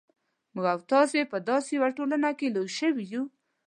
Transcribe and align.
موږ 0.53 0.65
او 0.73 0.79
تاسې 0.91 1.19
په 1.31 1.37
داسې 1.49 1.69
یوه 1.77 1.89
ټولنه 1.97 2.29
کې 2.37 2.53
لوی 2.55 2.71
شوي 2.79 3.03
یو. 3.13 3.23